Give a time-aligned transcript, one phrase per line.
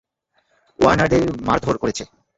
[0.79, 2.03] ওয়ার্ডেনদের মারধোর করেছে।